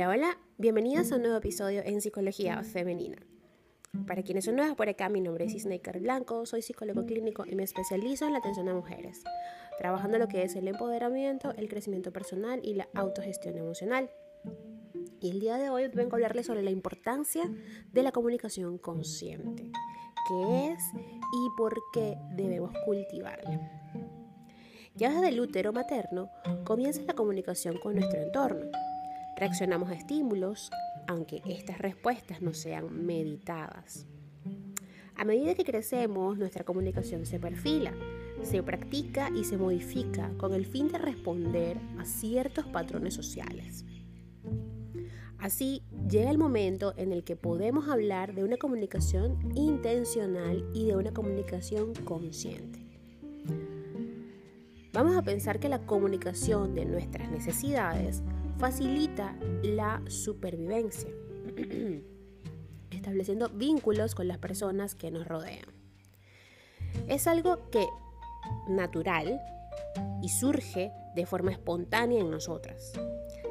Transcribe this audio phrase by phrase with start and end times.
[0.00, 3.18] Hola, hola, bienvenidos a un nuevo episodio en Psicología Femenina.
[4.06, 7.54] Para quienes son nuevas por acá, mi nombre es Isnaker Blanco, soy psicólogo clínico y
[7.54, 9.22] me especializo en la atención a mujeres,
[9.76, 14.08] trabajando lo que es el empoderamiento, el crecimiento personal y la autogestión emocional.
[15.20, 17.42] Y el día de hoy vengo a hablarles sobre la importancia
[17.92, 19.70] de la comunicación consciente,
[20.28, 23.70] qué es y por qué debemos cultivarla.
[24.94, 26.30] Ya desde el útero materno
[26.64, 28.70] comienza la comunicación con nuestro entorno
[29.40, 30.70] Reaccionamos a estímulos,
[31.08, 34.06] aunque estas respuestas no sean meditadas.
[35.16, 37.94] A medida que crecemos, nuestra comunicación se perfila,
[38.42, 43.86] se practica y se modifica con el fin de responder a ciertos patrones sociales.
[45.38, 50.96] Así, llega el momento en el que podemos hablar de una comunicación intencional y de
[50.96, 52.86] una comunicación consciente.
[54.92, 58.22] Vamos a pensar que la comunicación de nuestras necesidades
[58.58, 61.10] facilita la supervivencia,
[62.90, 65.66] estableciendo vínculos con las personas que nos rodean.
[67.08, 67.86] Es algo que
[68.68, 69.40] natural
[70.22, 72.92] y surge de forma espontánea en nosotras.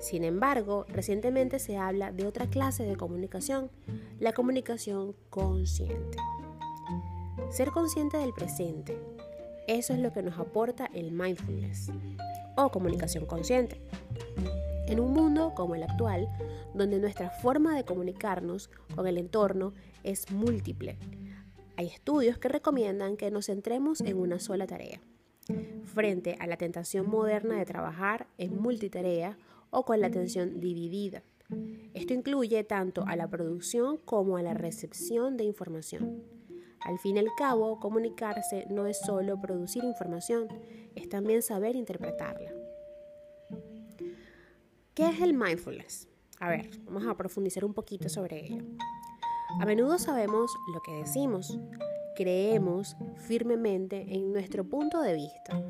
[0.00, 3.70] Sin embargo, recientemente se habla de otra clase de comunicación,
[4.18, 6.18] la comunicación consciente.
[7.50, 8.98] Ser consciente del presente,
[9.66, 11.90] eso es lo que nos aporta el mindfulness
[12.56, 13.80] o comunicación consciente.
[14.86, 16.28] En un mundo como el actual,
[16.74, 20.98] donde nuestra forma de comunicarnos con el entorno es múltiple,
[21.76, 25.00] hay estudios que recomiendan que nos centremos en una sola tarea.
[25.84, 29.36] Frente a la tentación moderna de trabajar en multitarea
[29.70, 31.22] o con la atención dividida.
[31.94, 36.22] Esto incluye tanto a la producción como a la recepción de información.
[36.80, 40.48] Al fin y al cabo, comunicarse no es solo producir información,
[40.94, 42.53] es también saber interpretarla.
[44.94, 46.06] ¿Qué es el mindfulness?
[46.38, 48.62] A ver, vamos a profundizar un poquito sobre ello.
[49.60, 51.58] A menudo sabemos lo que decimos,
[52.14, 52.96] creemos
[53.26, 55.60] firmemente en nuestro punto de vista,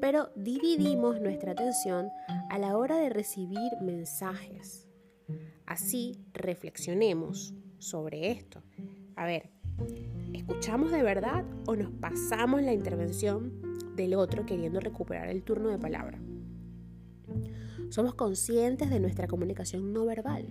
[0.00, 2.08] pero dividimos nuestra atención
[2.48, 4.88] a la hora de recibir mensajes.
[5.66, 8.62] Así reflexionemos sobre esto.
[9.16, 9.50] A ver,
[10.32, 13.52] ¿escuchamos de verdad o nos pasamos la intervención
[13.96, 16.18] del otro queriendo recuperar el turno de palabra?
[17.90, 20.46] Somos conscientes de nuestra comunicación no verbal.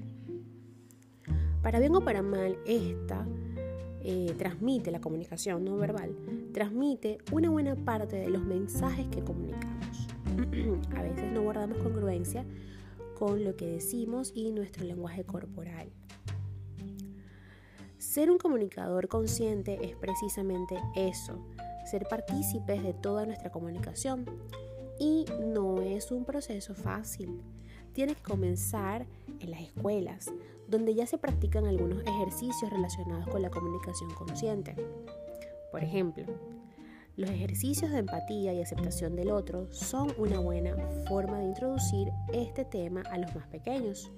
[1.61, 3.27] Para bien o para mal, esta
[4.03, 6.15] eh, transmite la comunicación no verbal,
[6.53, 10.07] transmite una buena parte de los mensajes que comunicamos.
[10.95, 12.43] A veces no guardamos congruencia
[13.17, 15.91] con lo que decimos y nuestro lenguaje corporal.
[17.99, 21.37] Ser un comunicador consciente es precisamente eso,
[21.85, 24.25] ser partícipes de toda nuestra comunicación,
[25.01, 27.41] y no es un proceso fácil.
[27.91, 29.07] Tiene que comenzar
[29.39, 30.31] en las escuelas,
[30.67, 34.75] donde ya se practican algunos ejercicios relacionados con la comunicación consciente.
[35.71, 36.25] Por ejemplo,
[37.17, 40.75] los ejercicios de empatía y aceptación del otro son una buena
[41.07, 44.11] forma de introducir este tema a los más pequeños.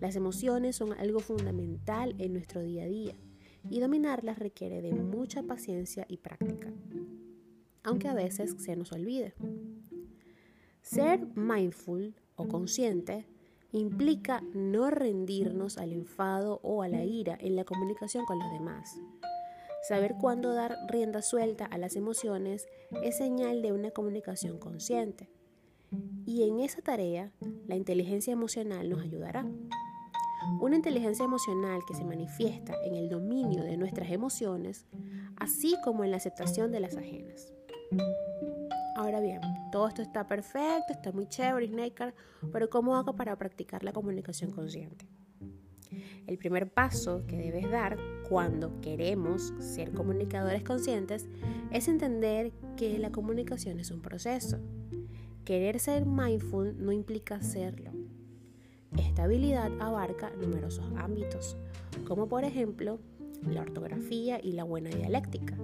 [0.00, 3.14] Las emociones son algo fundamental en nuestro día a día
[3.70, 6.70] y dominarlas requiere de mucha paciencia y práctica,
[7.82, 9.32] aunque a veces se nos olvide.
[10.84, 13.26] Ser mindful o consciente
[13.72, 19.00] implica no rendirnos al enfado o a la ira en la comunicación con los demás.
[19.88, 22.66] Saber cuándo dar rienda suelta a las emociones
[23.02, 25.30] es señal de una comunicación consciente.
[26.26, 27.32] Y en esa tarea,
[27.66, 29.46] la inteligencia emocional nos ayudará.
[30.60, 34.84] Una inteligencia emocional que se manifiesta en el dominio de nuestras emociones,
[35.36, 37.54] así como en la aceptación de las ajenas.
[38.96, 39.40] Ahora bien,
[39.72, 42.14] todo esto está perfecto, está muy chévere, Snaker,
[42.52, 45.06] pero ¿cómo hago para practicar la comunicación consciente?
[46.26, 51.28] El primer paso que debes dar cuando queremos ser comunicadores conscientes
[51.70, 54.58] es entender que la comunicación es un proceso.
[55.44, 57.90] Querer ser mindful no implica serlo.
[58.96, 61.56] Esta habilidad abarca numerosos ámbitos,
[62.06, 63.00] como por ejemplo
[63.42, 65.56] la ortografía y la buena dialéctica.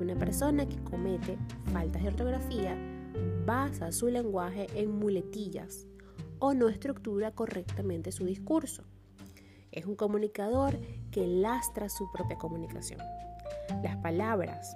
[0.00, 1.36] Una persona que comete
[1.74, 2.74] faltas de ortografía
[3.44, 5.86] basa su lenguaje en muletillas
[6.38, 8.84] o no estructura correctamente su discurso.
[9.70, 10.78] Es un comunicador
[11.10, 12.98] que lastra su propia comunicación.
[13.82, 14.74] Las palabras,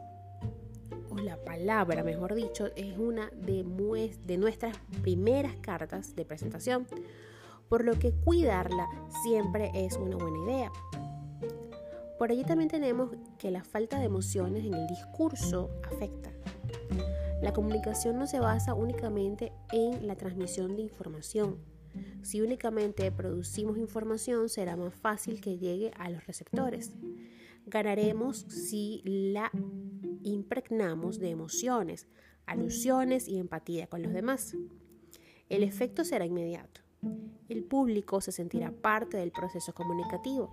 [1.08, 3.64] o la palabra mejor dicho, es una de,
[4.26, 6.86] de nuestras primeras cartas de presentación,
[7.70, 8.86] por lo que cuidarla
[9.22, 10.72] siempre es una buena idea.
[12.18, 16.30] Por allí también tenemos que la falta de emociones en el discurso afecta.
[17.42, 21.58] La comunicación no se basa únicamente en la transmisión de información,
[22.22, 26.92] Si únicamente producimos información, será más fácil que llegue a los receptores.
[27.66, 29.50] Ganaremos si la
[30.22, 32.08] impregnamos de emociones,
[32.46, 34.56] alusiones y empatía con los demás.
[35.48, 36.80] El efecto será inmediato.
[37.48, 40.52] El público se sentirá parte del proceso comunicativo.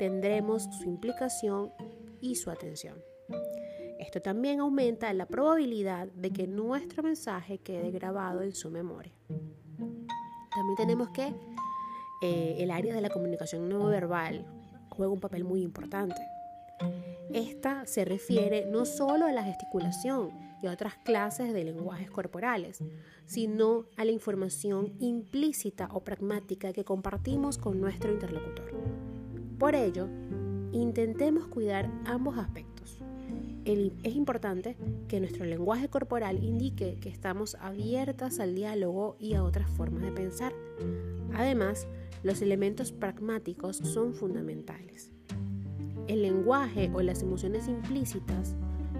[0.00, 1.74] Tendremos su implicación
[2.22, 2.96] y su atención.
[3.98, 9.12] Esto también aumenta la probabilidad de que nuestro mensaje quede grabado en su memoria.
[9.28, 11.34] También tenemos que
[12.22, 14.46] eh, el área de la comunicación no verbal
[14.88, 16.22] juega un papel muy importante.
[17.34, 20.30] Esta se refiere no solo a la gesticulación
[20.62, 22.82] y a otras clases de lenguajes corporales,
[23.26, 28.99] sino a la información implícita o pragmática que compartimos con nuestro interlocutor.
[29.60, 30.08] Por ello,
[30.72, 32.98] intentemos cuidar ambos aspectos.
[33.64, 34.76] es importante
[35.06, 40.10] que nuestro lenguaje corporal indique que estamos abiertas al diálogo y a otras formas de
[40.10, 40.52] pensar.
[41.34, 41.86] Además,
[42.24, 45.12] los elementos pragmáticos son fundamentales
[46.10, 48.56] el lenguaje o las emociones implícitas,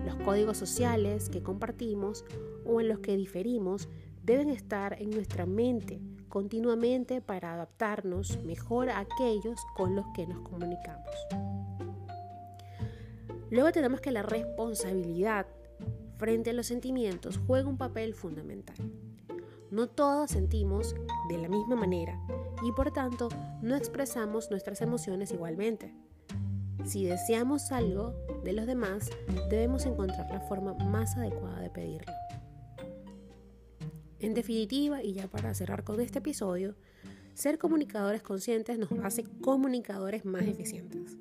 [0.07, 2.25] los códigos sociales que compartimos
[2.65, 3.89] o en los que diferimos
[4.23, 10.41] deben estar en nuestra mente continuamente para adaptarnos mejor a aquellos con los que nos
[10.49, 11.11] comunicamos.
[13.51, 15.47] Luego tenemos que la responsabilidad
[16.17, 18.77] frente a los sentimientos juega un papel fundamental.
[19.71, 20.95] No todos sentimos
[21.29, 22.19] de la misma manera
[22.63, 23.29] y por tanto
[23.61, 25.93] no expresamos nuestras emociones igualmente.
[26.85, 29.11] Si deseamos algo de los demás,
[29.51, 32.13] debemos encontrar la forma más adecuada de pedirlo.
[34.21, 36.75] En definitiva, y ya para cerrar con este episodio,
[37.35, 41.17] ser comunicadores conscientes nos hace comunicadores más eficientes.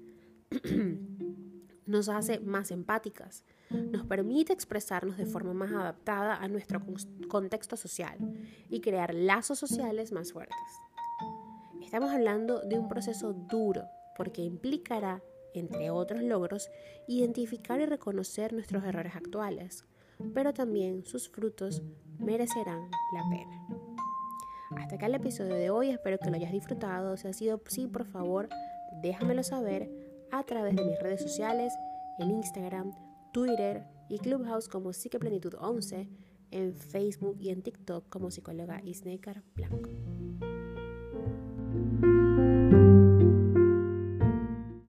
[1.85, 6.81] nos hace más empáticas, nos permite expresarnos de forma más adaptada a nuestro
[7.27, 8.19] contexto social
[8.69, 10.57] y crear lazos sociales más fuertes.
[11.81, 13.85] Estamos hablando de un proceso duro
[14.15, 15.23] porque implicará
[15.53, 16.69] entre otros logros,
[17.07, 19.85] identificar y reconocer nuestros errores actuales,
[20.33, 21.81] pero también sus frutos
[22.19, 23.67] merecerán la pena.
[24.77, 27.17] Hasta acá el episodio de hoy, espero que lo hayas disfrutado.
[27.17, 28.49] Si ha sido así, por favor,
[29.01, 29.89] déjamelo saber
[30.31, 31.73] a través de mis redes sociales,
[32.19, 32.93] en Instagram,
[33.33, 36.09] Twitter y Clubhouse como Psiqueplenitud 11,
[36.51, 39.89] en Facebook y en TikTok como psicóloga Isneikar Blanco.